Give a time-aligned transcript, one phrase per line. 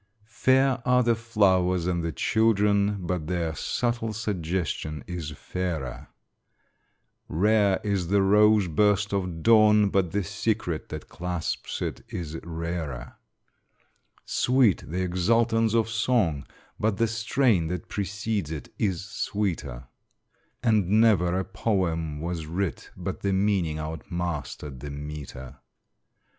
[0.25, 6.07] Fair are the flowers and the children, but their subtle suggestion is fairer;
[7.27, 13.17] Rare is the rose burst of dawn, but the secret that clasps it is rarer;
[14.25, 16.47] Sweet the exultance of song,
[16.79, 19.85] but the strain that precedes it is sweeter;
[20.63, 25.57] And never a poem was writ, but the meaning outmastered the meter.